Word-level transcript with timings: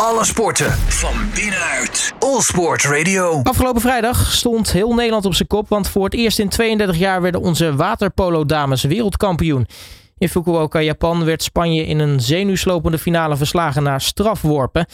Alle 0.00 0.24
sporten 0.24 0.70
van 0.72 1.14
binnenuit. 1.34 2.14
All 2.18 2.40
Sport 2.40 2.84
Radio. 2.84 3.40
Afgelopen 3.42 3.80
vrijdag 3.80 4.16
stond 4.16 4.72
heel 4.72 4.94
Nederland 4.94 5.24
op 5.24 5.34
zijn 5.34 5.48
kop, 5.48 5.68
want 5.68 5.88
voor 5.88 6.04
het 6.04 6.14
eerst 6.14 6.38
in 6.38 6.48
32 6.48 6.96
jaar 6.96 7.22
werden 7.22 7.40
onze 7.40 7.76
waterpolo-dames 7.76 8.82
wereldkampioen. 8.82 9.66
In 10.18 10.28
Fukuoka, 10.28 10.80
Japan, 10.80 11.24
werd 11.24 11.42
Spanje 11.42 11.86
in 11.86 11.98
een 11.98 12.20
zenuwslopende 12.20 12.98
finale 12.98 13.36
verslagen 13.36 13.82
na 13.82 13.98
strafworpen. 13.98 14.86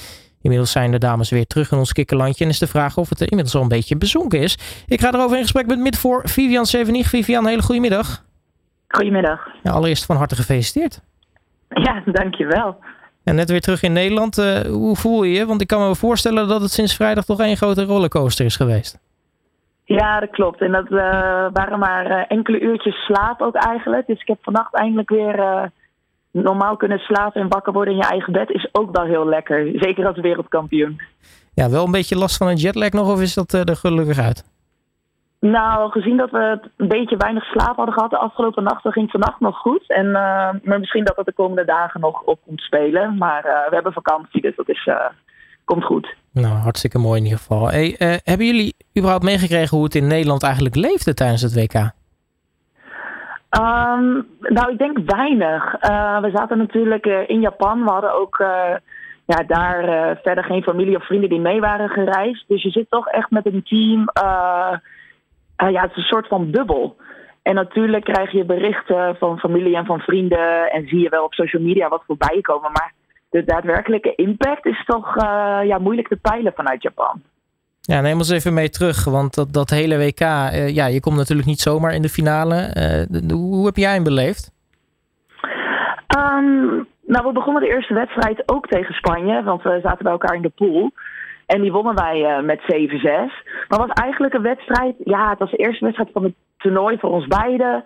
Inmiddels 0.43 0.71
zijn 0.73 0.91
de 0.91 0.99
dames 0.99 1.31
weer 1.31 1.47
terug 1.47 1.73
in 1.73 1.79
ons 1.79 1.93
kikkerlandje 1.93 2.45
en 2.45 2.51
is 2.51 2.59
de 2.59 2.67
vraag 2.67 2.97
of 2.97 3.09
het 3.09 3.21
er 3.21 3.31
inmiddels 3.31 3.57
al 3.57 3.63
een 3.63 3.69
beetje 3.69 3.97
bezonken 3.97 4.41
is. 4.41 4.59
Ik 4.87 5.01
ga 5.01 5.13
erover 5.13 5.37
in 5.37 5.43
gesprek 5.43 5.67
met 5.67 5.79
midvoor 5.79 6.23
Vivian 6.25 6.67
Sevenig. 6.67 7.09
Vivian, 7.09 7.47
hele 7.47 7.63
goede 7.63 7.81
middag. 7.81 8.25
Goedemiddag. 8.89 9.49
Ja, 9.63 9.71
allereerst 9.71 10.05
van 10.05 10.17
harte 10.17 10.35
gefeliciteerd. 10.35 11.01
Ja, 11.69 12.03
dankjewel. 12.07 12.77
En 13.25 13.35
net 13.35 13.51
weer 13.51 13.61
terug 13.61 13.83
in 13.83 13.93
Nederland. 13.93 14.39
Uh, 14.39 14.61
hoe 14.61 14.97
voel 14.97 15.23
je 15.23 15.33
je? 15.33 15.47
Want 15.47 15.61
ik 15.61 15.67
kan 15.67 15.89
me 15.89 15.95
voorstellen 15.95 16.49
dat 16.49 16.61
het 16.61 16.71
sinds 16.71 16.97
vrijdag 16.97 17.25
toch 17.25 17.41
één 17.41 17.57
grote 17.57 17.85
rollercoaster 17.85 18.45
is 18.45 18.57
geweest. 18.57 18.99
Ja, 19.85 20.21
dat 20.21 20.31
klopt. 20.31 20.61
En 20.61 20.73
dat 20.73 20.91
uh, 20.91 20.99
waren 21.53 21.79
maar 21.79 22.11
uh, 22.11 22.25
enkele 22.29 22.61
uurtjes 22.61 23.05
slaap 23.05 23.41
ook 23.41 23.55
eigenlijk. 23.55 24.07
Dus 24.07 24.21
ik 24.21 24.27
heb 24.27 24.39
vannacht 24.43 24.75
eindelijk 24.75 25.09
weer 25.09 25.71
normaal 26.31 26.77
kunnen 26.77 26.99
slapen 26.99 27.41
en 27.41 27.49
wakker 27.49 27.73
worden 27.73 27.95
in 27.95 28.01
je 28.01 28.07
eigen 28.07 28.33
bed. 28.33 28.51
Is 28.51 28.69
ook 28.73 28.97
wel 28.97 29.05
heel 29.05 29.29
lekker. 29.29 29.71
Zeker 29.75 30.07
als 30.07 30.21
wereldkampioen. 30.21 31.01
Ja, 31.55 31.71
wel 31.71 31.85
een 31.85 31.91
beetje 31.91 32.17
last 32.17 32.37
van 32.37 32.49
een 32.49 32.57
jetlag 32.57 32.91
nog 32.91 33.13
of 33.13 33.21
is 33.21 33.35
dat 33.35 33.53
er 33.53 33.77
gelukkig 33.77 34.19
uit? 34.19 34.52
Nou, 35.51 35.91
gezien 35.91 36.17
dat 36.17 36.31
we 36.31 36.61
een 36.77 36.89
beetje 36.89 37.17
weinig 37.17 37.45
slaap 37.45 37.77
hadden 37.77 37.95
gehad 37.95 38.11
de 38.11 38.19
afgelopen 38.19 38.63
nachten, 38.63 38.93
ging 38.93 39.13
het 39.13 39.21
vannacht 39.21 39.41
nog 39.41 39.59
goed. 39.59 39.85
En 39.87 40.07
uh, 40.07 40.49
maar 40.63 40.79
misschien 40.79 41.05
dat 41.05 41.17
het 41.17 41.27
de 41.27 41.33
komende 41.33 41.65
dagen 41.65 42.01
nog 42.01 42.23
op 42.23 42.39
komt 42.47 42.61
spelen. 42.61 43.19
Maar 43.19 43.47
uh, 43.47 43.69
we 43.69 43.75
hebben 43.75 43.93
vakantie, 43.93 44.41
dus 44.41 44.57
dat 44.57 44.69
is, 44.69 44.87
uh, 44.87 44.97
komt 45.65 45.85
goed. 45.85 46.15
Nou, 46.33 46.55
hartstikke 46.55 46.99
mooi 46.99 47.19
in 47.19 47.25
ieder 47.25 47.39
geval. 47.39 47.69
Hey, 47.69 47.95
hebben 48.25 48.47
jullie 48.47 48.75
überhaupt 48.99 49.25
meegekregen 49.25 49.77
hoe 49.77 49.85
het 49.85 49.95
in 49.95 50.07
Nederland 50.07 50.43
eigenlijk 50.43 50.75
leefde 50.75 51.15
tijdens 51.15 51.43
het 51.43 51.55
WK? 51.55 51.75
Um, 51.75 51.91
nou, 54.41 54.73
ik 54.73 54.79
denk 54.79 54.99
weinig. 55.07 55.73
we 56.21 56.31
zaten 56.35 56.59
natuurlijk 56.59 57.07
in 57.07 57.41
Japan. 57.41 57.85
We 57.85 57.91
hadden 57.91 58.15
ook 58.15 58.37
ja, 59.27 59.45
daar 59.47 60.17
verder 60.23 60.45
geen 60.45 60.63
familie 60.63 60.97
of 60.97 61.07
vrienden 61.07 61.29
die 61.29 61.41
mee 61.41 61.61
waren 61.61 61.89
gereisd. 61.89 62.45
Dus 62.49 62.63
je 62.63 62.71
zit 62.71 62.91
toch 62.91 63.09
echt 63.09 63.31
met 63.31 63.47
een 63.47 63.63
team 63.63 64.09
uh, 65.63 65.71
ja, 65.71 65.81
het 65.83 65.91
is 65.91 65.97
een 65.97 66.03
soort 66.03 66.29
van 66.29 66.51
bubbel. 66.51 66.97
En 67.43 67.55
natuurlijk 67.55 68.05
krijg 68.05 68.33
je 68.33 68.45
berichten 68.45 69.17
van 69.17 69.39
familie 69.39 69.77
en 69.77 69.87
van 69.87 70.01
vrienden 70.01 70.71
en 70.71 70.89
zie 70.89 71.01
je 71.01 71.09
wel 71.09 71.25
op 71.25 71.35
social 71.35 71.63
media 71.63 71.89
wat 71.89 72.03
voorbij 72.07 72.41
komen. 72.41 72.73
Maar 72.73 72.93
de 73.31 73.45
daadwerkelijke 73.45 74.15
impact 74.15 74.67
is 74.67 74.85
toch 74.85 75.17
uh, 75.17 75.59
ja, 75.65 75.79
moeilijk 75.79 76.09
te 76.09 76.17
peilen 76.17 76.53
vanuit 76.57 76.83
Japan. 76.83 77.23
Ja, 77.81 78.01
neem 78.01 78.17
ons 78.17 78.31
even 78.31 78.55
mee 78.55 78.69
terug, 78.69 79.05
want 79.05 79.35
dat, 79.35 79.53
dat 79.53 79.71
hele 79.71 79.99
WK, 79.99 80.21
uh, 80.21 80.75
ja, 80.75 80.87
je 80.87 81.01
komt 81.01 81.17
natuurlijk 81.17 81.49
niet 81.49 81.61
zomaar 81.61 81.95
in 81.95 82.03
de 82.03 82.09
finale. 82.09 82.71
Hoe 83.33 83.67
heb 83.67 83.77
jij 83.77 83.93
hem 83.93 84.05
beleefd? 84.05 84.51
Um, 86.19 86.87
nou, 87.07 87.27
we 87.27 87.33
begonnen 87.33 87.63
de 87.63 87.69
eerste 87.69 87.95
wedstrijd 87.95 88.43
ook 88.47 88.67
tegen 88.67 88.95
Spanje, 88.95 89.43
want 89.43 89.63
we 89.63 89.79
zaten 89.83 90.03
bij 90.03 90.13
elkaar 90.13 90.37
in 90.37 90.43
de 90.43 90.49
pool. 90.49 90.91
En 91.53 91.61
die 91.61 91.73
wonnen 91.73 91.95
wij 91.95 92.21
uh, 92.21 92.45
met 92.45 92.61
7-6. 92.61 93.05
Maar 93.69 93.87
was 93.87 94.03
eigenlijk 94.03 94.35
een 94.35 94.43
wedstrijd. 94.43 94.95
Ja, 95.05 95.31
het 95.31 95.39
was 95.39 95.51
de 95.51 95.57
eerste 95.57 95.85
wedstrijd 95.85 96.11
van 96.13 96.23
het 96.23 96.35
toernooi 96.57 96.99
voor 96.99 97.11
ons 97.11 97.27
beiden. 97.27 97.83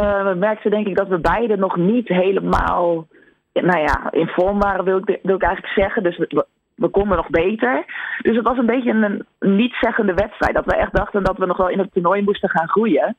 Uh, 0.00 0.24
we 0.24 0.34
merkten 0.34 0.70
denk 0.70 0.86
ik 0.86 0.96
dat 0.96 1.08
we 1.08 1.18
beiden 1.18 1.58
nog 1.58 1.76
niet 1.76 2.08
helemaal 2.08 3.06
nou 3.52 3.80
ja, 3.80 4.10
in 4.10 4.28
vorm 4.28 4.58
waren, 4.58 4.84
wil 4.84 4.96
ik, 4.96 5.18
wil 5.22 5.34
ik 5.34 5.42
eigenlijk 5.42 5.74
zeggen. 5.74 6.02
Dus 6.02 6.16
we, 6.16 6.46
we 6.74 6.88
konden 6.88 7.16
nog 7.16 7.30
beter. 7.30 7.84
Dus 8.22 8.36
het 8.36 8.46
was 8.46 8.58
een 8.58 8.66
beetje 8.66 8.90
een, 8.90 9.26
niet-zeggende 9.40 10.14
wedstrijd. 10.14 10.54
Dat 10.54 10.64
we 10.64 10.76
echt 10.76 10.94
dachten 10.94 11.24
dat 11.24 11.38
we 11.38 11.46
nog 11.46 11.56
wel 11.56 11.68
in 11.68 11.78
het 11.78 11.92
toernooi 11.92 12.22
moesten 12.22 12.48
gaan 12.48 12.68
groeien. 12.68 13.16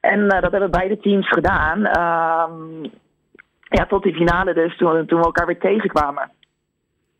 En 0.00 0.18
uh, 0.20 0.40
dat 0.40 0.50
hebben 0.50 0.70
beide 0.70 0.98
teams 0.98 1.28
gedaan. 1.28 1.78
Uh, 1.78 2.90
ja, 3.62 3.86
tot 3.86 4.02
die 4.02 4.14
finale 4.14 4.54
dus, 4.54 4.76
toen, 4.76 5.06
toen 5.06 5.18
we 5.18 5.24
elkaar 5.24 5.46
weer 5.46 5.58
tegenkwamen. 5.58 6.30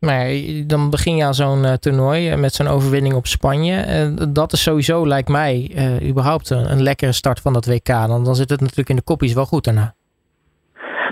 Maar 0.07 0.27
dan 0.67 0.91
begin 0.91 1.17
je 1.17 1.25
aan 1.25 1.35
zo'n 1.35 1.65
uh, 1.65 1.73
toernooi 1.73 2.31
eh, 2.31 2.39
met 2.39 2.53
zo'n 2.53 2.67
overwinning 2.67 3.15
op 3.15 3.27
Spanje. 3.27 3.77
Uh, 3.87 4.27
dat 4.29 4.53
is 4.53 4.63
sowieso, 4.63 5.07
lijkt 5.07 5.29
mij, 5.29 5.71
überhaupt 6.09 6.51
een, 6.51 6.71
een, 6.71 6.83
lekkere 6.83 7.13
start 7.13 7.41
van 7.41 7.53
dat 7.53 7.67
WK. 7.67 7.87
Dan, 7.87 8.25
dan 8.25 8.35
zit 8.35 8.51
het 8.51 8.61
natuurlijk 8.61 8.89
in 8.89 8.97
de 8.97 9.03
kopjes 9.03 9.35
wel 9.35 9.45
goed 9.45 9.65
daarna. 9.65 9.95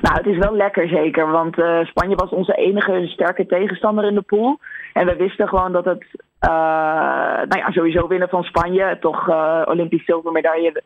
Nou, 0.00 0.16
het 0.16 0.26
is 0.26 0.38
wel 0.38 0.56
lekker 0.56 0.88
zeker, 0.88 1.30
want 1.30 1.56
Spanje 1.88 2.14
was 2.14 2.30
onze 2.30 2.54
enige 2.54 3.06
sterke 3.06 3.46
tegenstander 3.46 4.04
in 4.04 4.14
de 4.14 4.22
pool. 4.22 4.58
En 4.92 5.06
we 5.06 5.16
wisten 5.16 5.48
gewoon 5.48 5.72
dat 5.72 5.84
het, 5.84 6.04
nou 6.40 7.58
ja, 7.58 7.70
sowieso 7.70 8.06
winnen 8.06 8.28
van 8.28 8.44
Spanje. 8.44 8.98
Toch 9.00 9.28
Olympisch 9.64 10.04
zilvermedaille 10.04 10.82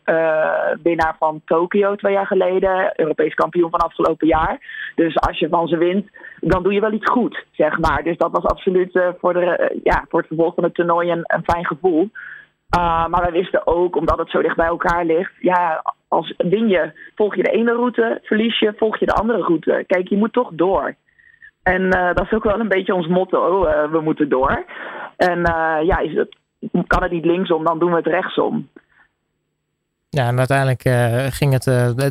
winnaar 0.83 1.17
van 1.19 1.41
Tokio 1.45 1.95
twee 1.95 2.13
jaar 2.13 2.27
geleden. 2.27 2.93
Europees 2.97 3.35
kampioen 3.35 3.71
van 3.71 3.81
afgelopen 3.81 4.27
jaar. 4.27 4.59
Dus 4.95 5.19
als 5.19 5.39
je 5.39 5.49
van 5.49 5.69
ze 5.69 5.77
wint, 5.77 6.09
dan 6.41 6.63
doe 6.63 6.73
je 6.73 6.81
wel 6.81 6.93
iets 6.93 7.11
goed, 7.11 7.45
zeg 7.53 7.79
maar. 7.79 8.03
Dus 8.03 8.17
dat 8.17 8.31
was 8.31 8.45
absoluut 8.45 9.01
voor, 9.21 9.33
de, 9.33 9.81
ja, 9.83 10.05
voor 10.09 10.19
het 10.19 10.29
vervolg 10.29 10.55
van 10.55 10.65
het 10.65 10.75
toernooi 10.75 11.11
een, 11.11 11.25
een 11.27 11.45
fijn 11.45 11.67
gevoel. 11.67 12.11
Maar 13.09 13.23
wij 13.23 13.33
wisten 13.33 13.67
ook, 13.67 13.97
omdat 13.97 14.19
het 14.19 14.31
zo 14.31 14.43
dicht 14.43 14.57
bij 14.57 14.67
elkaar 14.67 15.05
ligt, 15.05 15.33
ja, 15.39 15.83
als 16.09 16.35
win 16.37 16.69
je, 16.69 16.93
volg 17.15 17.37
je 17.37 17.43
de 17.43 17.51
ene 17.51 17.73
route, 17.73 18.19
verlies 18.23 18.59
je, 18.59 18.73
volg 18.77 18.99
je 18.99 19.07
de 19.07 19.15
andere 19.15 19.43
route. 19.43 19.85
Kijk, 19.87 20.09
je 20.09 20.17
moet 20.17 20.33
toch 20.33 20.51
door. 20.53 20.95
En 21.65 21.91
dat 21.91 22.25
is 22.25 22.33
ook 22.33 22.45
wel 22.45 22.61
een 22.61 22.69
beetje 22.69 22.95
ons 22.95 23.07
motto, 23.07 23.61
we 23.91 24.01
moeten 24.01 24.29
door. 24.29 24.65
En 25.17 25.41
ja, 25.85 25.99
is 25.99 26.27
kan 26.87 27.03
het 27.03 27.13
niet 27.13 27.25
linksom, 27.25 27.65
dan 27.65 27.79
doen 27.79 27.91
we 27.91 27.97
het 27.97 28.07
rechtsom. 28.07 28.69
Ja, 30.09 30.29
en 30.29 30.39
uiteindelijk 30.39 30.83
ging 31.35 31.53
het 31.53 31.65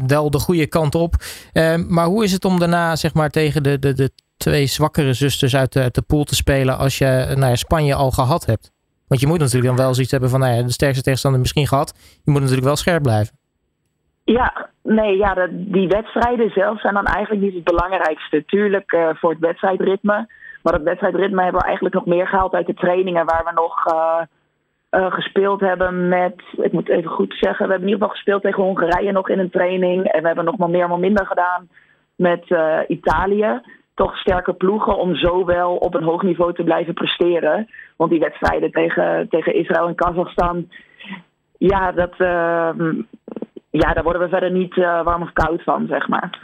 wel 0.07 0.29
de 0.29 0.39
goede 0.39 0.67
kant 0.67 0.95
op. 0.95 1.15
Uh, 1.53 1.75
maar 1.75 2.05
hoe 2.05 2.23
is 2.23 2.31
het 2.31 2.45
om 2.45 2.59
daarna 2.59 2.95
zeg 2.95 3.13
maar, 3.13 3.29
tegen 3.29 3.63
de, 3.63 3.79
de, 3.79 3.93
de 3.93 4.11
twee 4.37 4.65
zwakkere 4.65 5.13
zusters 5.13 5.55
uit 5.55 5.73
de, 5.73 5.81
uit 5.81 5.95
de 5.95 6.01
pool 6.01 6.23
te 6.23 6.35
spelen 6.35 6.77
als 6.77 6.97
je 6.97 7.25
nou 7.35 7.49
ja, 7.49 7.55
Spanje 7.55 7.95
al 7.95 8.11
gehad 8.11 8.45
hebt? 8.45 8.71
Want 9.07 9.21
je 9.21 9.27
moet 9.27 9.39
natuurlijk 9.39 9.75
dan 9.75 9.85
wel 9.85 9.93
zoiets 9.93 10.11
hebben 10.11 10.29
van 10.29 10.39
nou 10.39 10.55
ja, 10.55 10.61
de 10.61 10.71
sterkste 10.71 11.03
tegenstander 11.03 11.39
misschien 11.39 11.67
gehad. 11.67 11.93
Je 12.23 12.31
moet 12.31 12.39
natuurlijk 12.39 12.67
wel 12.67 12.75
scherp 12.75 13.03
blijven. 13.03 13.37
Ja, 14.23 14.69
nee, 14.81 15.17
ja, 15.17 15.47
die 15.51 15.87
wedstrijden 15.87 16.49
zelf 16.49 16.79
zijn 16.79 16.93
dan 16.93 17.05
eigenlijk 17.05 17.45
niet 17.45 17.53
het 17.53 17.63
belangrijkste. 17.63 18.45
Tuurlijk 18.45 18.97
voor 19.13 19.29
het 19.29 19.39
wedstrijdritme. 19.39 20.27
Maar 20.61 20.73
dat 20.73 20.81
wedstrijdritme 20.81 21.41
hebben 21.41 21.61
we 21.61 21.67
eigenlijk 21.67 21.95
nog 21.95 22.05
meer 22.05 22.27
gehaald 22.27 22.53
uit 22.53 22.67
de 22.67 22.73
trainingen 22.73 23.25
waar 23.25 23.43
we 23.43 23.51
nog 23.53 23.85
uh, 23.93 25.11
gespeeld 25.13 25.59
hebben 25.59 26.07
met, 26.07 26.43
ik 26.51 26.71
moet 26.71 26.89
even 26.89 27.11
goed 27.11 27.35
zeggen, 27.39 27.65
we 27.65 27.71
hebben 27.71 27.87
in 27.89 27.93
ieder 27.93 27.99
geval 27.99 28.15
gespeeld 28.15 28.41
tegen 28.41 28.63
Hongarije 28.63 29.11
nog 29.11 29.29
in 29.29 29.39
een 29.39 29.49
training. 29.49 30.05
En 30.05 30.21
we 30.21 30.27
hebben 30.27 30.45
nog 30.45 30.57
maar 30.57 30.69
meer, 30.69 30.87
maar 30.87 30.99
minder 30.99 31.25
gedaan 31.25 31.69
met 32.15 32.45
Italië. 32.87 33.61
Toch 33.95 34.17
sterke 34.17 34.53
ploegen 34.53 34.97
om 34.97 35.15
zo 35.15 35.45
wel 35.45 35.75
op 35.75 35.93
een 35.93 36.03
hoog 36.03 36.21
niveau 36.21 36.53
te 36.53 36.63
blijven 36.63 36.93
presteren. 36.93 37.69
Want 37.97 38.11
die 38.11 38.19
wedstrijden 38.19 38.71
tegen, 38.71 39.29
tegen 39.29 39.55
Israël 39.55 39.87
en 39.87 39.95
Kazachstan, 39.95 40.67
ja, 41.57 41.91
dat, 41.91 42.13
uh, 42.17 42.69
ja, 43.81 43.93
daar 43.93 44.03
worden 44.03 44.21
we 44.21 44.29
verder 44.29 44.51
niet 44.51 44.75
warm 44.75 45.21
of 45.21 45.33
koud 45.33 45.63
van, 45.63 45.85
zeg 45.87 46.07
maar. 46.07 46.39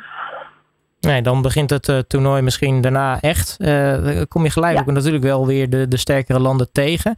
Nee, 1.00 1.22
dan 1.22 1.42
begint 1.42 1.70
het 1.70 2.10
toernooi 2.10 2.42
misschien 2.42 2.82
daarna 2.82 3.20
echt. 3.20 3.58
kom 4.28 4.44
je 4.44 4.50
gelijk 4.50 4.76
ja. 4.76 4.82
ook 4.82 4.92
natuurlijk 4.92 5.24
wel 5.24 5.48
weer 5.48 5.70
de, 5.70 5.88
de 5.88 5.98
sterkere 5.98 6.40
landen 6.40 6.72
tegen. 6.72 7.16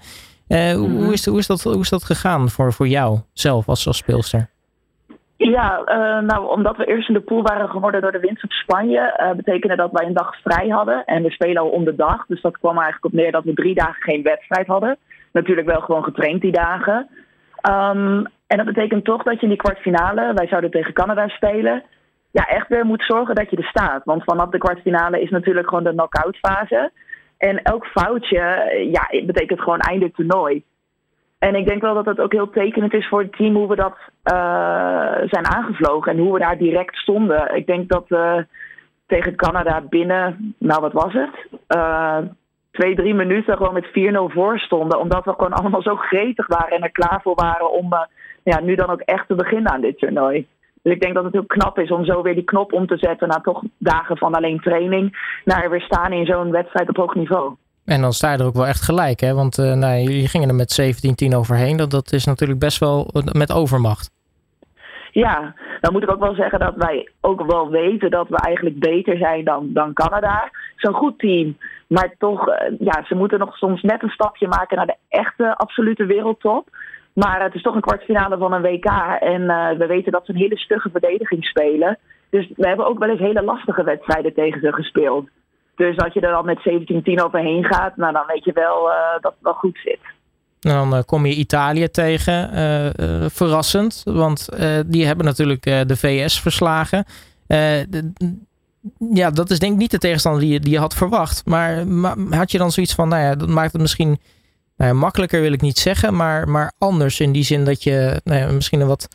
Uh, 0.52 0.74
hoe, 0.74 0.88
mhm. 0.88 1.12
is, 1.12 1.26
hoe, 1.26 1.38
is 1.38 1.48
dat, 1.48 1.62
hoe 1.62 1.80
is 1.80 1.90
dat 1.90 2.04
gegaan 2.04 2.50
voor, 2.50 2.74
voor 2.74 2.88
jou 2.88 3.20
zelf 3.34 3.68
als, 3.68 3.88
als 3.88 3.98
speelster? 3.98 4.50
Ja, 5.38 5.80
uh, 5.80 6.28
nou, 6.28 6.48
omdat 6.48 6.78
we 6.78 6.86
eerst 6.86 7.08
in 7.08 7.14
de 7.14 7.22
pool 7.22 7.42
waren 7.42 7.70
geworden 7.70 8.02
door 8.02 8.12
de 8.12 8.20
winst 8.20 8.44
op 8.44 8.52
Spanje, 8.52 9.18
uh, 9.20 9.32
betekende 9.32 9.76
dat 9.76 9.92
wij 9.92 10.08
een 10.08 10.14
dag 10.14 10.36
vrij 10.42 10.68
hadden. 10.68 11.06
En 11.06 11.24
we 11.24 11.32
spelen 11.32 11.62
al 11.62 11.70
om 11.70 11.84
de 11.84 11.96
dag. 11.96 12.26
Dus 12.26 12.42
dat 12.42 12.58
kwam 12.58 12.76
eigenlijk 12.76 13.06
op 13.06 13.14
neer 13.14 13.32
dat 13.32 13.44
we 13.44 13.54
drie 13.54 13.76
dagen 13.76 14.02
geen 14.02 14.24
wedstrijd 14.24 14.68
hadden. 14.68 14.98
Natuurlijk 15.31 15.68
wel 15.68 15.81
gewoon 15.81 16.04
getraind 16.04 16.42
die 16.42 16.52
dagen. 16.52 17.10
Um, 17.69 18.28
en 18.51 18.57
dat 18.57 18.65
betekent 18.65 19.06
toch 19.06 19.24
dat 19.24 19.36
je 19.36 19.42
in 19.42 19.48
die 19.48 19.57
kwartfinale, 19.57 20.33
wij 20.33 20.48
zouden 20.48 20.71
tegen 20.71 20.94
Canada 20.94 21.27
spelen, 21.27 21.83
ja, 22.31 22.45
echt 22.48 22.68
weer 22.68 22.86
moet 22.86 23.03
zorgen 23.03 23.36
dat 23.36 23.50
je 23.50 23.57
er 23.57 23.63
staat. 23.63 24.03
Want 24.03 24.24
vanaf 24.24 24.50
de 24.50 24.57
kwartfinale 24.57 25.21
is 25.21 25.30
natuurlijk 25.30 25.68
gewoon 25.68 25.83
de 25.83 25.92
knock-out 25.92 26.38
fase. 26.38 26.92
En 27.38 27.62
elk 27.62 27.86
foutje 27.86 28.39
ja, 28.92 29.24
betekent 29.25 29.62
gewoon 29.62 29.80
einde 29.80 30.12
toernooi. 30.12 30.63
En 31.39 31.56
ik 31.56 31.68
denk 31.68 31.81
wel 31.81 31.94
dat 31.94 32.06
het 32.06 32.19
ook 32.19 32.31
heel 32.31 32.50
tekenend 32.50 32.94
is 32.94 33.07
voor 33.07 33.21
het 33.21 33.33
team 33.33 33.56
hoe 33.56 33.68
we 33.68 33.75
dat 33.75 33.98
uh, 34.24 35.27
zijn 35.30 35.45
aangevlogen 35.45 36.12
en 36.12 36.18
hoe 36.18 36.33
we 36.33 36.39
daar 36.39 36.57
direct 36.57 36.95
stonden. 36.95 37.56
Ik 37.56 37.65
denk 37.65 37.89
dat 37.89 38.06
we 38.07 38.45
tegen 39.07 39.36
Canada 39.36 39.81
binnen, 39.81 40.56
nou 40.57 40.81
wat 40.81 40.94
was 40.94 41.13
het? 41.13 41.47
Uh, 41.68 42.18
twee, 42.71 42.95
drie 42.95 43.13
minuten 43.13 43.57
gewoon 43.57 43.74
met 43.74 43.88
4-0 43.88 43.92
voor 44.33 44.59
stonden. 44.59 45.00
Omdat 45.00 45.25
we 45.25 45.31
gewoon 45.31 45.54
allemaal 45.54 45.81
zo 45.81 45.95
gretig 45.95 46.47
waren 46.47 46.77
en 46.77 46.83
er 46.83 46.92
klaar 46.92 47.19
voor 47.21 47.36
waren 47.36 47.71
om 47.71 47.94
ja, 48.44 48.60
nu 48.60 48.76
dan 48.76 48.90
ook 48.90 49.02
echt 49.02 49.28
te 49.28 49.36
beginnen 49.36 49.72
aan 49.72 49.82
dit 49.82 49.98
toernooi. 49.98 50.48
Dus 50.82 50.94
ik 50.94 51.02
denk 51.02 51.14
dat 51.14 51.24
het 51.24 51.34
heel 51.34 51.46
knap 51.46 51.80
is 51.80 51.92
om 51.92 52.06
zo 52.06 52.22
weer 52.22 52.36
die 52.36 52.44
knop 52.44 52.74
om 52.74 52.88
te 52.88 52.98
zetten 52.98 53.28
na 53.28 53.40
toch 53.44 53.62
dagen 53.78 54.18
van 54.18 54.34
alleen 54.34 54.60
training. 54.60 55.18
Naar 55.46 55.70
weer 55.70 55.82
staan 55.82 56.12
in 56.12 56.26
zo'n 56.26 56.52
wedstrijd 56.52 56.90
op 56.90 56.96
hoog 56.96 57.16
niveau. 57.16 57.56
En 57.86 58.02
dan 58.02 58.14
sta 58.14 58.32
je 58.32 58.38
er 58.38 58.46
ook 58.46 58.54
wel 58.54 58.68
echt 58.68 58.82
gelijk, 58.82 59.20
hè? 59.20 59.34
Want 59.34 59.58
uh, 59.58 59.74
nou, 59.74 60.00
jullie 60.00 60.28
gingen 60.28 60.50
er 60.50 60.56
met 60.56 61.02
17-10 61.32 61.36
overheen. 61.36 61.78
Dat, 61.78 61.92
dat 61.92 62.12
is 62.12 62.26
natuurlijk 62.26 62.60
best 62.60 62.80
wel 62.80 63.10
met 63.32 63.54
overmacht. 63.54 64.12
Ja, 65.12 65.56
dan 65.82 65.94
moet 65.94 66.04
ik 66.04 66.12
ook 66.12 66.20
wel 66.20 66.36
zeggen 66.36 66.60
dat 66.60 66.76
wij 66.76 67.10
ook 67.22 67.46
wel 67.46 67.70
weten 67.70 68.12
dat 68.12 68.30
we 68.30 68.38
eigenlijk 68.38 68.80
beter 68.80 69.18
zijn 69.18 69.44
dan, 69.44 69.70
dan 69.74 69.94
Canada. 69.94 70.52
Een 70.78 70.94
goed 70.94 71.20
team, 71.20 71.58
maar 71.88 72.16
toch, 72.18 72.46
ja, 72.80 73.04
ze 73.06 73.16
moeten 73.16 73.40
nog 73.40 73.58
soms 73.58 73.82
net 73.82 74.04
een 74.04 74.10
stapje 74.10 74.48
maken 74.48 74.78
naar 74.78 74.86
de 74.86 74.98
echte 75.10 75.58
absolute 75.58 76.06
wereldtop. 76.06 76.70
Maar 77.13 77.44
het 77.44 77.54
is 77.54 77.62
toch 77.62 77.75
een 77.75 77.81
kwartfinale 77.81 78.38
van 78.38 78.54
een 78.54 78.62
WK. 78.62 78.86
En 79.19 79.42
uh, 79.42 79.69
we 79.78 79.86
weten 79.86 80.12
dat 80.12 80.25
ze 80.25 80.31
een 80.31 80.38
hele 80.38 80.58
stugge 80.58 80.90
verdediging 80.90 81.46
spelen. 81.46 81.98
Dus 82.30 82.52
we 82.56 82.68
hebben 82.68 82.86
ook 82.86 83.00
wel 83.00 83.10
eens 83.10 83.19
hele 83.19 83.44
lastige 83.44 83.84
wedstrijden 83.84 84.34
tegen 84.34 84.62
ze 84.62 84.74
gespeeld. 84.74 85.30
Dus 85.75 85.98
als 85.98 86.13
je 86.13 86.19
er 86.19 86.31
dan 86.31 86.46
met 86.46 86.60
17-10 87.19 87.24
overheen 87.24 87.63
gaat, 87.63 87.98
nou, 87.98 88.13
dan 88.13 88.24
weet 88.28 88.44
je 88.44 88.52
wel 88.54 88.90
uh, 88.90 88.96
dat 89.22 89.31
het 89.31 89.42
wel 89.42 89.54
goed 89.54 89.80
zit. 89.84 90.00
Dan 90.60 90.94
uh, 90.94 91.00
kom 91.06 91.25
je 91.25 91.36
Italië 91.36 91.90
tegen. 91.90 92.50
verrassend, 93.31 94.02
want 94.06 94.50
die 94.88 95.06
hebben 95.06 95.25
natuurlijk 95.25 95.64
de 95.64 95.98
VS 95.98 96.42
verslagen. 96.42 97.06
Ja, 99.14 99.30
dat 99.30 99.50
is 99.50 99.60
denk 99.60 99.74
ik 99.74 99.80
niet 99.80 99.92
de 99.92 99.98
tegenstander 99.98 100.42
die 100.42 100.54
je, 100.54 100.60
die 100.60 100.72
je 100.72 100.80
had 100.80 100.94
verwacht. 100.94 101.46
Maar, 101.46 101.88
maar 101.88 102.16
had 102.30 102.52
je 102.52 102.57
dan 102.57 102.72
zoiets 102.72 102.96
van, 102.96 103.07
nou 103.07 103.22
ja, 103.22 103.36
dat 103.36 103.50
maakt 103.50 103.72
het 103.72 103.81
misschien 103.81 104.19
nou 104.81 104.94
makkelijker 104.94 105.42
wil 105.42 105.54
ik 105.54 105.62
niet 105.62 105.78
zeggen, 105.78 106.16
maar, 106.16 106.48
maar 106.48 106.72
anders 106.78 107.19
in 107.19 107.31
die 107.31 107.44
zin 107.44 107.66
dat 107.66 107.83
je 107.83 108.22
nou 108.24 108.39
ja, 108.39 108.51
misschien 108.51 108.81
een 108.81 108.88
wat 108.88 109.07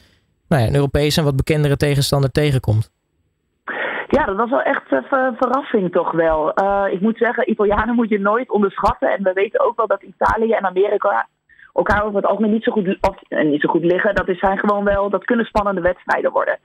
nou 0.49 0.63
ja, 0.63 0.75
Europese 0.75 1.19
en 1.19 1.25
wat 1.25 1.37
bekendere 1.37 1.77
tegenstander 1.77 2.31
tegenkomt. 2.31 2.91
Ja, 4.09 4.25
dat 4.25 4.37
was 4.37 4.51
wel 4.51 4.63
echt 4.63 4.91
een 4.91 5.37
verrassing 5.37 5.93
toch 5.93 6.13
wel. 6.13 6.63
Uh, 6.63 6.85
ik 6.91 7.01
moet 7.01 7.17
zeggen, 7.17 7.51
Italianen 7.51 7.95
moet 7.95 8.09
je 8.09 8.21
nooit 8.21 8.51
onderschatten. 8.51 9.11
En 9.11 9.23
we 9.23 9.33
weten 9.33 9.61
ook 9.61 9.77
wel 9.77 9.87
dat 9.87 10.03
Italië 10.03 10.53
en 10.53 10.65
Amerika 10.65 11.29
elkaar 11.75 12.05
over 12.05 12.17
het 12.17 12.27
algemeen 12.27 12.53
niet 12.53 12.65
zo 12.65 12.73
goed, 12.73 12.97
of, 13.01 13.17
eh, 13.29 13.45
niet 13.45 13.61
zo 13.61 13.69
goed 13.69 13.85
liggen. 13.85 14.15
Dat 14.15 14.29
is 14.29 14.39
zijn 14.39 14.59
gewoon 14.59 14.85
wel, 14.85 15.11
dat 15.11 15.25
kunnen 15.25 15.47
spannende 15.47 15.81
wedstrijden 15.81 16.33
worden. 16.33 16.59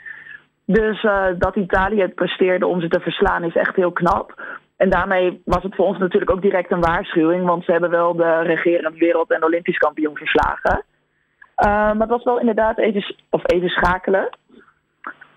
Dus 0.65 1.01
dat 1.38 1.56
Italië 1.56 2.01
het 2.01 2.15
presteerde 2.15 2.68
om 2.68 2.81
ze 2.81 2.88
te 2.88 3.00
verslaan 3.00 3.44
is 3.44 3.56
echt 3.56 3.75
heel 3.75 3.92
knap. 3.92 4.42
En 4.81 4.89
daarmee 4.89 5.42
was 5.45 5.63
het 5.63 5.75
voor 5.75 5.86
ons 5.86 5.98
natuurlijk 5.98 6.31
ook 6.31 6.42
direct 6.42 6.72
een 6.72 6.80
waarschuwing, 6.80 7.45
want 7.45 7.63
ze 7.63 7.72
hebben 7.72 7.89
wel 7.89 8.16
de 8.16 8.39
regerend 8.39 8.98
wereld- 8.98 9.31
en 9.31 9.44
olympisch 9.44 9.78
kampioen 9.78 10.18
verslagen. 10.18 10.83
Uh, 11.57 11.66
maar 11.68 12.00
het 12.00 12.10
was 12.10 12.24
wel 12.24 12.39
inderdaad 12.39 12.78
even, 12.78 13.16
of 13.30 13.42
even 13.51 13.69
schakelen. 13.69 14.30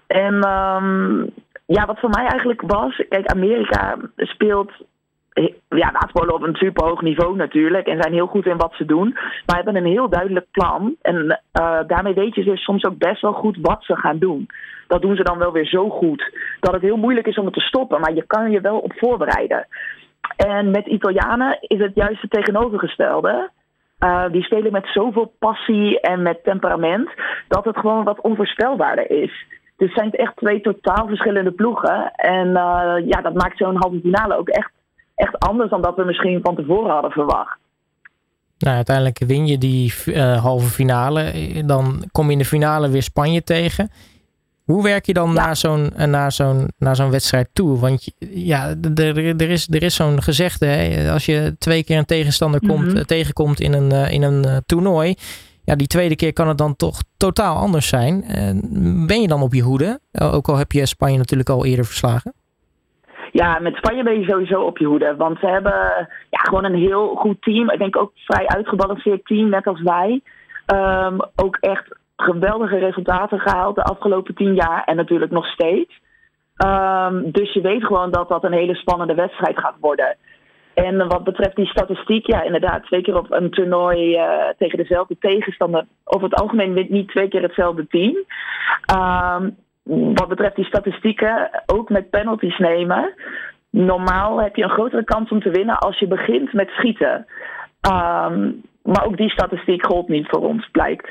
En 0.06 0.34
um, 0.34 1.30
ja, 1.66 1.86
wat 1.86 1.98
voor 1.98 2.10
mij 2.10 2.26
eigenlijk 2.26 2.62
was, 2.62 3.04
kijk, 3.08 3.26
Amerika 3.26 3.96
speelt 4.16 4.72
ja, 5.68 5.92
waterpolen 5.92 6.34
op 6.34 6.42
een 6.42 6.54
super 6.54 6.86
hoog 6.86 7.02
niveau 7.02 7.36
natuurlijk. 7.36 7.86
En 7.86 8.02
zijn 8.02 8.12
heel 8.12 8.26
goed 8.26 8.46
in 8.46 8.56
wat 8.56 8.74
ze 8.74 8.84
doen. 8.84 9.12
Maar 9.46 9.56
hebben 9.56 9.76
een 9.76 9.84
heel 9.84 10.08
duidelijk 10.08 10.46
plan. 10.50 10.96
En 11.02 11.40
uh, 11.60 11.78
daarmee 11.86 12.14
weet 12.14 12.34
je 12.34 12.44
dus 12.44 12.62
soms 12.62 12.84
ook 12.84 12.98
best 12.98 13.20
wel 13.20 13.32
goed 13.32 13.58
wat 13.60 13.84
ze 13.84 13.96
gaan 13.96 14.18
doen. 14.18 14.46
Dat 14.86 15.02
doen 15.02 15.16
ze 15.16 15.22
dan 15.22 15.38
wel 15.38 15.52
weer 15.52 15.66
zo 15.66 15.90
goed. 15.90 16.32
Dat 16.60 16.72
het 16.72 16.82
heel 16.82 16.96
moeilijk 16.96 17.26
is 17.26 17.38
om 17.38 17.44
het 17.44 17.54
te 17.54 17.60
stoppen. 17.60 18.00
Maar 18.00 18.14
je 18.14 18.26
kan 18.26 18.50
je 18.50 18.60
wel 18.60 18.78
op 18.78 18.92
voorbereiden. 18.96 19.66
En 20.36 20.70
met 20.70 20.86
Italianen 20.86 21.58
is 21.60 21.78
het 21.78 21.94
juist 21.94 22.22
het 22.22 22.30
tegenovergestelde. 22.30 23.50
Uh, 24.00 24.24
die 24.30 24.42
spelen 24.42 24.72
met 24.72 24.86
zoveel 24.86 25.32
passie 25.38 26.00
en 26.00 26.22
met 26.22 26.44
temperament. 26.44 27.10
Dat 27.48 27.64
het 27.64 27.76
gewoon 27.76 28.04
wat 28.04 28.20
onvoorspelbaarder 28.20 29.10
is. 29.10 29.44
Dus 29.76 29.92
zijn 29.94 30.06
het 30.06 30.16
echt 30.16 30.36
twee 30.36 30.60
totaal 30.60 31.06
verschillende 31.06 31.52
ploegen. 31.52 32.12
En 32.14 32.46
uh, 32.48 32.94
ja, 33.06 33.20
dat 33.22 33.34
maakt 33.34 33.56
zo'n 33.56 33.76
halve 33.76 34.00
finale 34.00 34.36
ook 34.36 34.48
echt 34.48 34.70
echt 35.14 35.38
anders 35.38 35.70
dan 35.70 35.82
dat 35.82 35.96
we 35.96 36.04
misschien 36.04 36.40
van 36.42 36.56
tevoren 36.56 36.90
hadden 36.90 37.10
verwacht. 37.10 37.58
Nou, 38.58 38.76
uiteindelijk 38.76 39.18
win 39.18 39.46
je 39.46 39.58
die 39.58 39.94
uh, 40.06 40.42
halve 40.42 40.66
finale. 40.66 41.32
Dan 41.66 42.04
kom 42.12 42.26
je 42.26 42.32
in 42.32 42.38
de 42.38 42.44
finale 42.44 42.88
weer 42.88 43.02
Spanje 43.02 43.42
tegen. 43.42 43.90
Hoe 44.64 44.82
werk 44.82 45.06
je 45.06 45.12
dan 45.12 45.32
ja. 45.32 45.44
naar 45.44 45.56
zo'n 45.56 45.92
naar 45.96 46.32
zo'n 46.32 46.68
naar 46.78 46.96
zo'n 46.96 47.10
wedstrijd 47.10 47.48
toe? 47.52 47.78
Want 47.78 48.12
ja, 48.30 48.74
er 48.94 49.50
is, 49.50 49.68
er 49.70 49.82
is 49.82 49.94
zo'n 49.94 50.22
gezegde. 50.22 50.66
Hè? 50.66 51.12
Als 51.12 51.26
je 51.26 51.56
twee 51.58 51.84
keer 51.84 51.98
een 51.98 52.04
tegenstander 52.04 52.60
komt, 52.60 52.86
mm 52.86 52.94
-hmm. 52.94 53.04
tegenkomt 53.04 53.60
in 53.60 53.72
een, 53.72 54.10
in 54.10 54.22
een 54.22 54.62
toernooi. 54.66 55.14
Ja, 55.64 55.76
die 55.76 55.86
tweede 55.86 56.16
keer 56.16 56.32
kan 56.32 56.48
het 56.48 56.58
dan 56.58 56.76
toch 56.76 57.02
totaal 57.16 57.56
anders 57.56 57.88
zijn. 57.88 58.24
Ben 59.06 59.20
je 59.20 59.28
dan 59.28 59.42
op 59.42 59.54
je 59.54 59.62
hoede? 59.62 60.00
Ook 60.12 60.48
al 60.48 60.56
heb 60.56 60.72
je 60.72 60.86
Spanje 60.86 61.16
natuurlijk 61.16 61.48
al 61.48 61.64
eerder 61.64 61.84
verslagen. 61.84 62.34
Ja, 63.40 63.58
met 63.58 63.76
Spanje 63.76 64.02
ben 64.02 64.20
je 64.20 64.26
sowieso 64.26 64.60
op 64.62 64.78
je 64.78 64.86
hoede. 64.86 65.16
Want 65.16 65.38
ze 65.38 65.46
hebben 65.46 66.08
ja, 66.30 66.38
gewoon 66.38 66.64
een 66.64 66.74
heel 66.74 67.14
goed 67.14 67.42
team. 67.42 67.70
Ik 67.70 67.78
denk 67.78 67.96
ook 67.96 68.12
vrij 68.14 68.46
uitgebalanceerd 68.46 69.24
team, 69.24 69.48
net 69.48 69.66
als 69.66 69.82
wij. 69.82 70.20
Um, 70.74 71.20
ook 71.36 71.56
echt 71.60 71.98
geweldige 72.16 72.78
resultaten 72.78 73.40
gehaald 73.40 73.74
de 73.74 73.82
afgelopen 73.82 74.34
tien 74.34 74.54
jaar. 74.54 74.82
En 74.84 74.96
natuurlijk 74.96 75.30
nog 75.30 75.46
steeds. 75.46 76.00
Um, 76.66 77.30
dus 77.30 77.52
je 77.52 77.60
weet 77.60 77.84
gewoon 77.84 78.10
dat 78.10 78.28
dat 78.28 78.44
een 78.44 78.52
hele 78.52 78.74
spannende 78.74 79.14
wedstrijd 79.14 79.58
gaat 79.58 79.76
worden. 79.80 80.16
En 80.74 81.08
wat 81.08 81.24
betreft 81.24 81.56
die 81.56 81.66
statistiek, 81.66 82.26
ja, 82.26 82.42
inderdaad, 82.42 82.84
twee 82.84 83.02
keer 83.02 83.16
op 83.16 83.32
een 83.32 83.50
toernooi 83.50 84.16
uh, 84.16 84.48
tegen 84.58 84.78
dezelfde 84.78 85.16
tegenstander. 85.18 85.86
Over 86.04 86.28
het 86.30 86.40
algemeen 86.40 86.72
wint 86.72 86.90
niet 86.90 87.08
twee 87.08 87.28
keer 87.28 87.42
hetzelfde 87.42 87.86
team. 87.86 88.16
Um, 88.96 89.56
wat 90.14 90.28
betreft 90.28 90.56
die 90.56 90.64
statistieken, 90.64 91.50
ook 91.66 91.88
met 91.88 92.10
penalties 92.10 92.58
nemen. 92.58 93.14
Normaal 93.70 94.42
heb 94.42 94.56
je 94.56 94.62
een 94.62 94.70
grotere 94.70 95.04
kans 95.04 95.30
om 95.30 95.40
te 95.40 95.50
winnen 95.50 95.78
als 95.78 95.98
je 95.98 96.06
begint 96.06 96.52
met 96.52 96.68
schieten. 96.68 97.26
Um, 97.90 98.62
maar 98.82 99.06
ook 99.06 99.16
die 99.16 99.30
statistiek 99.30 99.86
gold 99.86 100.08
niet 100.08 100.26
voor 100.28 100.40
ons, 100.40 100.68
blijkt. 100.70 101.10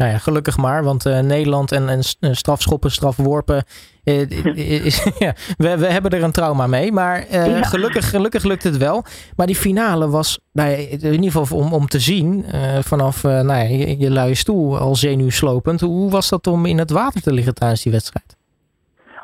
Nou 0.00 0.12
ja, 0.12 0.18
gelukkig 0.18 0.56
maar, 0.56 0.84
want 0.84 1.06
uh, 1.06 1.18
Nederland 1.18 1.72
en, 1.72 1.88
en 2.20 2.34
strafschoppen, 2.36 2.90
strafworpen, 2.90 3.64
uh, 4.04 4.84
is, 4.84 5.04
ja, 5.24 5.32
we, 5.56 5.78
we 5.78 5.86
hebben 5.86 6.10
er 6.10 6.22
een 6.22 6.32
trauma 6.32 6.66
mee. 6.66 6.92
Maar 6.92 7.18
uh, 7.18 7.46
ja. 7.46 7.62
gelukkig, 7.62 8.10
gelukkig 8.10 8.44
lukt 8.44 8.62
het 8.62 8.76
wel. 8.76 9.04
Maar 9.36 9.46
die 9.46 9.56
finale 9.56 10.08
was, 10.08 10.40
nou 10.52 10.70
ja, 10.70 10.76
in 10.76 11.12
ieder 11.12 11.30
geval 11.30 11.58
om, 11.58 11.72
om 11.72 11.86
te 11.86 11.98
zien, 11.98 12.44
vanaf 12.82 13.22
nou 13.22 13.46
ja, 13.46 13.62
je, 13.62 13.98
je 13.98 14.10
luie 14.10 14.34
stoel 14.34 14.78
al 14.78 14.94
zenuwslopend. 14.94 15.80
Hoe 15.80 16.10
was 16.10 16.28
dat 16.28 16.46
om 16.46 16.66
in 16.66 16.78
het 16.78 16.90
water 16.90 17.22
te 17.22 17.32
liggen 17.32 17.54
tijdens 17.54 17.82
die 17.82 17.92
wedstrijd? 17.92 18.36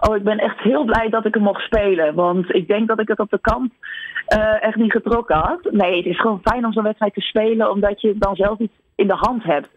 Oh, 0.01 0.17
ik 0.17 0.23
ben 0.23 0.39
echt 0.39 0.59
heel 0.59 0.85
blij 0.85 1.09
dat 1.09 1.25
ik 1.25 1.35
hem 1.35 1.43
mocht 1.43 1.63
spelen. 1.63 2.15
Want 2.15 2.55
ik 2.55 2.69
denk 2.69 2.89
dat 2.89 3.01
ik 3.01 3.09
het 3.09 3.19
op 3.19 3.31
de 3.31 3.41
kant 3.41 3.73
echt 4.61 4.77
niet 4.77 4.93
getrokken 4.93 5.37
had. 5.37 5.69
Nee, 5.71 5.97
het 5.97 6.07
is 6.07 6.21
gewoon 6.21 6.41
fijn 6.43 6.65
om 6.65 6.73
zo'n 6.73 6.83
wedstrijd 6.83 7.15
te 7.15 7.21
spelen, 7.21 7.71
omdat 7.71 8.01
je 8.01 8.15
dan 8.19 8.35
zelf 8.35 8.59
iets 8.59 8.75
in 8.95 9.07
de 9.07 9.17
hand 9.19 9.43
hebt. 9.43 9.69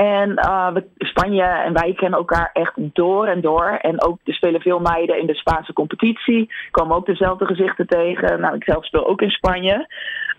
En 0.00 0.34
we, 0.74 0.84
Spanje 0.98 1.42
en 1.42 1.72
wij 1.72 1.92
kennen 1.92 2.18
elkaar 2.18 2.50
echt 2.52 2.72
door 2.76 3.26
en 3.26 3.40
door. 3.40 3.66
En 3.66 4.02
ook 4.02 4.18
er 4.24 4.34
spelen 4.34 4.60
veel 4.60 4.78
meiden 4.78 5.18
in 5.18 5.26
de 5.26 5.34
Spaanse 5.34 5.72
competitie. 5.72 6.52
Komen 6.70 6.96
ook 6.96 7.06
dezelfde 7.06 7.46
gezichten 7.46 7.86
tegen. 7.86 8.40
Nou, 8.40 8.54
ik 8.54 8.64
zelf 8.64 8.86
speel 8.86 9.06
ook 9.06 9.20
in 9.20 9.30
Spanje. 9.30 9.88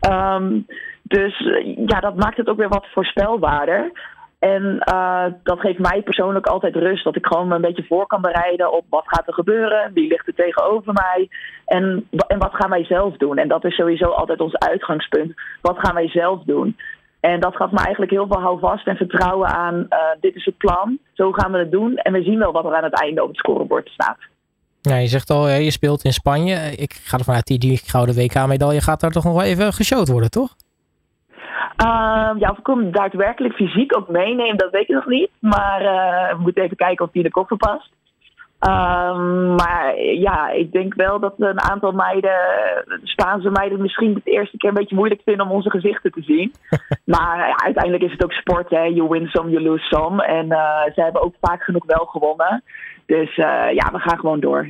Um, 0.09 0.65
dus 1.01 1.37
ja, 1.85 1.99
dat 1.99 2.15
maakt 2.15 2.37
het 2.37 2.49
ook 2.49 2.57
weer 2.57 2.69
wat 2.69 2.87
voorspelbaarder. 2.93 3.91
En 4.39 4.83
uh, 4.93 5.25
dat 5.43 5.59
geeft 5.59 5.79
mij 5.79 6.01
persoonlijk 6.01 6.45
altijd 6.45 6.75
rust. 6.75 7.03
Dat 7.03 7.15
ik 7.15 7.25
gewoon 7.25 7.51
een 7.51 7.61
beetje 7.61 7.85
voor 7.87 8.07
kan 8.07 8.21
bereiden 8.21 8.73
op 8.73 8.85
wat 8.89 9.03
gaat 9.05 9.27
er 9.27 9.33
gebeuren. 9.33 9.93
Wie 9.93 10.07
ligt 10.07 10.27
er 10.27 10.35
tegenover 10.35 10.93
mij. 10.93 11.29
En, 11.65 12.07
en 12.27 12.39
wat 12.39 12.55
gaan 12.55 12.69
wij 12.69 12.85
zelf 12.85 13.17
doen. 13.17 13.37
En 13.37 13.47
dat 13.47 13.65
is 13.65 13.75
sowieso 13.75 14.05
altijd 14.05 14.39
ons 14.39 14.57
uitgangspunt. 14.57 15.33
Wat 15.61 15.77
gaan 15.79 15.93
wij 15.95 16.09
zelf 16.09 16.43
doen. 16.43 16.75
En 17.21 17.39
dat 17.39 17.55
gaf 17.55 17.71
me 17.71 17.79
eigenlijk 17.79 18.11
heel 18.11 18.27
veel 18.27 18.41
houvast 18.41 18.87
en 18.87 18.95
vertrouwen 18.95 19.47
aan. 19.47 19.75
Uh, 19.75 19.97
dit 20.19 20.35
is 20.35 20.45
het 20.45 20.57
plan, 20.57 20.99
zo 21.13 21.31
gaan 21.31 21.51
we 21.51 21.57
het 21.57 21.71
doen. 21.71 21.95
En 21.95 22.13
we 22.13 22.23
zien 22.23 22.39
wel 22.39 22.51
wat 22.51 22.65
er 22.65 22.75
aan 22.75 22.83
het 22.83 23.01
einde 23.01 23.21
op 23.21 23.27
het 23.27 23.37
scorebord 23.37 23.89
staat. 23.89 24.17
Ja, 24.81 24.95
je 24.95 25.07
zegt 25.07 25.29
al, 25.29 25.49
je 25.49 25.71
speelt 25.71 26.03
in 26.03 26.13
Spanje. 26.13 26.55
Ik 26.75 26.93
ga 26.93 27.17
ervan 27.17 27.35
uit, 27.35 27.45
die, 27.45 27.59
die 27.59 27.77
gouden 27.77 28.15
WK-medaille 28.15 28.81
gaat 28.81 28.99
daar 28.99 29.11
toch 29.11 29.23
nog 29.23 29.33
wel 29.33 29.43
even 29.43 29.73
geshowd 29.73 30.07
worden, 30.07 30.29
toch? 30.29 30.55
Uh, 31.83 32.31
ja, 32.37 32.49
of 32.49 32.57
ik 32.57 32.67
hem 32.67 32.91
daadwerkelijk 32.91 33.53
fysiek 33.53 33.97
ook 33.97 34.09
meeneem, 34.09 34.57
dat 34.57 34.71
weet 34.71 34.89
ik 34.89 34.95
nog 34.95 35.07
niet. 35.07 35.29
Maar 35.39 35.81
uh, 35.81 36.35
we 36.35 36.41
moeten 36.41 36.63
even 36.63 36.77
kijken 36.77 37.05
of 37.05 37.11
die 37.11 37.21
in 37.21 37.27
de 37.27 37.33
koffer 37.33 37.57
past. 37.57 37.89
Um, 38.67 39.55
maar 39.55 39.99
ja, 39.99 40.49
ik 40.49 40.71
denk 40.71 40.93
wel 40.93 41.19
dat 41.19 41.33
een 41.37 41.61
aantal 41.61 41.91
meiden, 41.91 42.37
Spaanse 43.03 43.49
meiden, 43.49 43.81
misschien 43.81 44.13
het 44.13 44.27
eerste 44.27 44.57
keer 44.57 44.69
een 44.69 44.75
beetje 44.75 44.95
moeilijk 44.95 45.21
vinden 45.25 45.45
om 45.45 45.51
onze 45.51 45.69
gezichten 45.69 46.11
te 46.11 46.21
zien. 46.21 46.53
maar 47.15 47.37
ja, 47.37 47.55
uiteindelijk 47.63 48.03
is 48.03 48.11
het 48.11 48.23
ook 48.23 48.31
sport, 48.31 48.69
hè. 48.69 48.83
You 48.83 49.09
win 49.09 49.27
some, 49.27 49.49
you 49.49 49.63
lose 49.63 49.83
some. 49.83 50.23
En 50.23 50.45
uh, 50.45 50.83
ze 50.93 51.01
hebben 51.01 51.21
ook 51.21 51.35
vaak 51.41 51.63
genoeg 51.63 51.85
wel 51.85 52.05
gewonnen. 52.05 52.63
Dus 53.05 53.37
uh, 53.37 53.71
ja, 53.73 53.91
we 53.91 53.99
gaan 53.99 54.19
gewoon 54.19 54.39
door. 54.39 54.67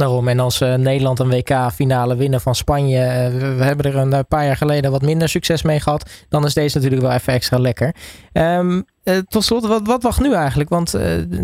Daarom, 0.00 0.28
en 0.28 0.40
als 0.40 0.60
uh, 0.60 0.74
Nederland 0.74 1.18
een 1.18 1.30
WK-finale 1.30 2.16
winnen 2.16 2.40
van 2.40 2.54
Spanje, 2.54 2.98
uh, 2.98 3.56
we 3.58 3.64
hebben 3.64 3.86
er 3.86 3.96
een 3.96 4.12
uh, 4.12 4.18
paar 4.28 4.44
jaar 4.44 4.56
geleden 4.56 4.90
wat 4.90 5.02
minder 5.02 5.28
succes 5.28 5.62
mee 5.62 5.80
gehad, 5.80 6.26
dan 6.28 6.44
is 6.44 6.54
deze 6.54 6.76
natuurlijk 6.76 7.02
wel 7.02 7.12
even 7.12 7.32
extra 7.32 7.58
lekker. 7.58 7.94
Um, 8.32 8.84
tot 9.28 9.44
slot, 9.44 9.66
wat, 9.66 9.86
wat 9.86 10.02
wacht 10.02 10.20
nu 10.20 10.32
eigenlijk? 10.32 10.68
Want 10.68 10.92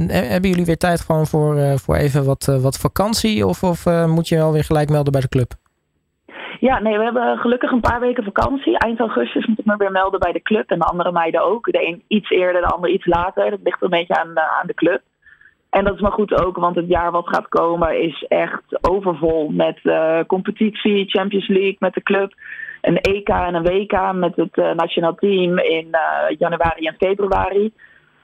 hebben 0.09 0.51
jullie 0.51 0.65
weer 0.65 0.77
tijd 0.77 1.01
gewoon 1.01 1.27
voor, 1.27 1.79
voor 1.79 1.97
even 1.97 2.25
wat, 2.25 2.59
wat 2.61 2.79
vakantie 2.79 3.47
of, 3.47 3.63
of 3.63 4.07
moet 4.07 4.29
je 4.29 4.41
alweer 4.41 4.65
gelijk 4.65 4.91
melden 4.91 5.13
bij 5.13 5.21
de 5.21 5.29
club? 5.29 5.53
Ja, 6.61 6.79
nee, 6.79 6.99
we 6.99 7.05
hebben 7.05 7.39
gelukkig 7.39 7.71
een 7.71 7.81
paar 7.81 8.01
weken 8.01 8.25
vakantie. 8.25 8.79
Eind 8.79 8.99
augustus 8.99 9.47
moet 9.47 9.59
ik 9.59 9.65
me 9.65 9.77
weer 9.77 9.91
melden 9.91 10.21
bij 10.21 10.33
de 10.33 10.43
club. 10.43 10.71
En 10.71 10.79
de 10.79 10.85
andere 10.85 11.13
meiden 11.13 11.45
ook. 11.45 11.73
De 11.73 11.87
een 11.87 12.03
iets 12.09 12.31
eerder, 12.31 12.61
de 12.61 12.67
ander 12.67 12.91
iets 12.91 13.07
later. 13.07 13.51
Dat 13.51 13.61
ligt 13.63 13.83
een 13.83 13.91
beetje 13.91 14.21
aan, 14.21 14.39
aan 14.39 14.67
de 14.67 14.75
club. 14.75 15.03
En 15.73 15.85
dat 15.85 15.95
is 15.95 16.01
maar 16.01 16.13
goed 16.13 16.45
ook, 16.45 16.57
want 16.57 16.77
het 16.77 16.89
jaar 16.89 17.11
wat 17.11 17.29
gaat 17.29 17.49
komen 17.49 18.03
is 18.03 18.25
echt 18.29 18.63
overvol. 18.81 19.49
Met 19.49 19.79
uh, 19.83 20.19
competitie, 20.27 21.09
Champions 21.09 21.49
League, 21.49 21.77
met 21.79 21.95
de 21.95 22.03
club. 22.03 22.35
Een 22.81 23.01
EK 23.01 23.29
en 23.29 23.55
een 23.55 23.63
WK 23.63 24.13
met 24.15 24.37
het 24.37 24.57
uh, 24.57 24.73
nationaal 24.75 25.15
team 25.15 25.59
in 25.59 25.89
januari 26.39 26.87
en 26.87 26.95
februari. 26.99 27.73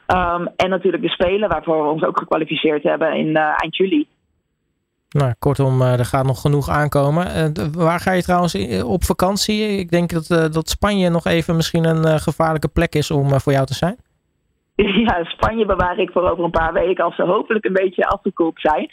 Um, 0.06 0.48
en 0.56 0.70
natuurlijk 0.70 1.02
de 1.02 1.08
Spelen, 1.08 1.48
waarvoor 1.48 1.82
we 1.82 1.88
ons 1.90 2.02
ook 2.02 2.18
gekwalificeerd 2.18 2.82
hebben 2.82 3.12
in 3.12 3.36
eind 3.36 3.76
juli. 3.76 4.06
Nou, 5.08 5.34
kortom, 5.38 5.80
er 5.82 6.04
gaat 6.04 6.26
nog 6.26 6.40
genoeg 6.40 6.68
aankomen. 6.68 7.52
Waar 7.72 8.00
ga 8.00 8.12
je 8.12 8.22
trouwens 8.22 8.82
op 8.82 9.04
vakantie? 9.04 9.78
Ik 9.78 9.90
denk 9.90 10.10
dat, 10.10 10.52
dat 10.52 10.68
Spanje 10.68 11.08
nog 11.08 11.26
even 11.26 11.56
misschien 11.56 11.84
een 11.84 12.20
gevaarlijke 12.20 12.68
plek 12.68 12.94
is 12.94 13.10
om 13.10 13.40
voor 13.40 13.52
jou 13.52 13.66
te 13.66 13.74
zijn. 13.74 13.96
Ja, 15.06 15.24
Spanje 15.24 15.66
bewaar 15.66 15.98
ik 15.98 16.10
voor 16.10 16.30
over 16.30 16.44
een 16.44 16.50
paar 16.50 16.72
weken 16.72 17.04
als 17.04 17.16
ze 17.16 17.22
hopelijk 17.22 17.64
een 17.64 17.72
beetje 17.72 18.06
afgekoeld 18.06 18.60
zijn. 18.60 18.90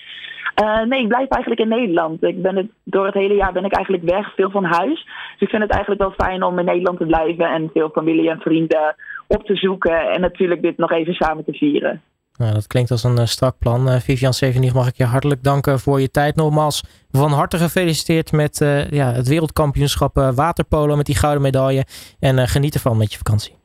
nee, 0.88 1.02
ik 1.02 1.08
blijf 1.08 1.30
eigenlijk 1.30 1.62
in 1.62 1.78
Nederland. 1.78 2.24
Ik 2.24 2.42
ben 2.42 2.56
het, 2.56 2.68
door 2.84 3.06
het 3.06 3.14
hele 3.14 3.34
jaar 3.34 3.54
ben 3.54 3.66
ik 3.66 3.74
eigenlijk 3.74 4.04
weg, 4.04 4.34
veel 4.36 4.50
van 4.50 4.64
huis. 4.64 5.04
Dus 5.04 5.42
ik 5.42 5.50
vind 5.50 5.62
het 5.62 5.72
eigenlijk 5.72 6.02
wel 6.02 6.28
fijn 6.28 6.44
om 6.44 6.60
in 6.60 6.66
Nederland 6.66 6.98
te 6.98 7.06
blijven 7.06 7.46
en 7.46 7.70
veel 7.74 7.90
familie 7.90 8.30
en 8.30 8.40
vrienden 8.40 8.96
op 9.28 9.46
te 9.46 9.56
zoeken. 9.56 10.10
En 10.10 10.22
natuurlijk 10.22 10.62
dit 10.62 10.78
nog 10.78 10.92
even 10.92 11.14
samen 11.14 11.46
te 11.46 11.54
vieren. 11.54 12.02
Nou, 12.38 12.54
dat 12.54 12.68
klinkt 12.68 12.92
als 12.92 13.04
een 13.04 13.20
uh, 13.20 13.26
strak 13.26 13.58
plan. 13.58 13.88
Uh, 13.88 13.96
Vivian 13.96 14.34
Sevenig, 14.34 14.74
mag 14.74 14.88
ik 14.88 14.98
je 14.98 15.06
hartelijk 15.06 15.44
danken 15.44 15.80
voor 15.80 16.02
je 16.02 16.12
tijd 16.12 16.36
nogmaals. 16.36 16.84
Van 17.12 17.32
harte 17.32 17.58
gefeliciteerd 17.58 18.32
met 18.32 18.58
ja, 18.90 19.12
het 19.12 19.28
wereldkampioenschap 19.28 20.16
waterpolo 20.16 20.96
met 20.96 21.06
die 21.06 21.16
gouden 21.16 21.42
medaille. 21.42 21.86
En 22.20 22.48
geniet 22.48 22.74
ervan 22.74 22.98
met 22.98 23.12
je 23.12 23.18
vakantie. 23.18 23.65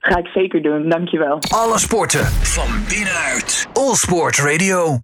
Ga 0.00 0.18
ik 0.18 0.26
zeker 0.26 0.62
doen, 0.62 0.88
dankjewel. 0.88 1.38
Alle 1.48 1.78
sporten 1.78 2.24
van 2.26 2.68
binnenuit. 2.88 3.68
All 3.72 3.94
Sport 3.94 4.38
Radio. 4.38 4.98